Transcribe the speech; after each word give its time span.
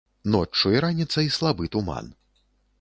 Ноччу 0.35 0.71
і 0.77 0.81
раніцай 0.85 1.31
слабы 1.37 1.71
туман. 1.77 2.05